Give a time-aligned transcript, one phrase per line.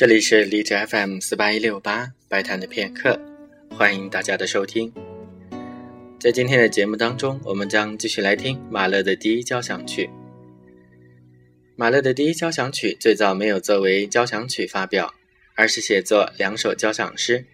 [0.00, 3.20] 这里是荔枝 FM 四八一六八白谈的片刻，
[3.76, 4.90] 欢迎大家的收听。
[6.18, 10.08] 在今天的节目当中，我们将继续来听马勒的第一交响曲。
[11.76, 15.12] 马勒的第一交响曲最早没有作为交响曲发表，
[15.54, 17.44] 而是写作两首交响诗。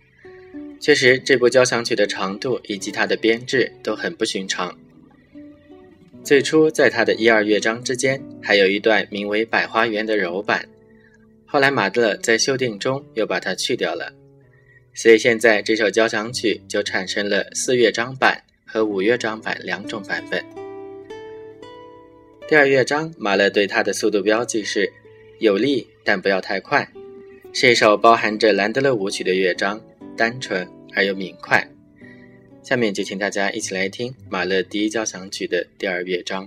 [0.78, 4.72] 确实，这部交响曲的长度以及它的编制都很不寻常。
[6.22, 10.64] 最初，在它的一二乐章之间，还有一段名为《百花园》的柔板。
[11.56, 14.12] 后来马勒在修订中又把它去掉了，
[14.92, 20.44] 所以现在这首交响曲就产生了四乐章版和五乐章版两种版本。
[22.46, 24.92] 第二乐章，马勒对它的速度标记是
[25.38, 26.86] 有力但不要太快，
[27.54, 29.80] 是一首包含着兰德勒舞曲的乐章，
[30.14, 31.66] 单纯而又明快。
[32.62, 36.46] 下面就请大家一起来听马勒第一交响曲的第二乐章。